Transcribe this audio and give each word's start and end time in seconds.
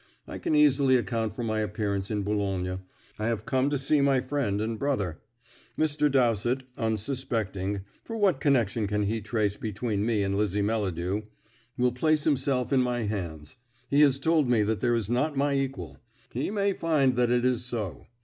I 0.27 0.39
can 0.39 0.55
easily 0.55 0.95
account 0.97 1.35
for 1.35 1.43
my 1.43 1.59
appearance 1.59 2.09
in 2.09 2.23
Boulogne; 2.23 2.79
I 3.19 3.27
have 3.27 3.45
come 3.45 3.69
to 3.69 3.77
see 3.77 4.01
my 4.01 4.19
friend 4.19 4.59
and 4.59 4.79
brother. 4.79 5.19
Mr. 5.77 6.11
Dowsett, 6.11 6.63
unsuspecting 6.75 7.81
for 8.03 8.17
what 8.17 8.39
connection 8.39 8.87
can 8.87 9.03
he 9.03 9.21
trace 9.21 9.57
between 9.57 10.03
me 10.03 10.23
and 10.23 10.35
Lizzie 10.35 10.63
Melladew? 10.63 11.27
will 11.77 11.91
place 11.91 12.23
himself 12.23 12.73
in 12.73 12.81
my 12.81 13.03
hands. 13.03 13.57
He 13.91 14.01
has 14.01 14.17
told 14.17 14.49
me 14.49 14.63
that 14.63 14.79
there 14.79 14.95
is 14.95 15.07
not 15.07 15.37
my 15.37 15.53
equal; 15.53 15.99
he 16.33 16.49
may 16.49 16.73
find 16.73 17.15
that 17.15 17.29
it 17.29 17.45
is 17.45 17.63
so. 17.63 18.07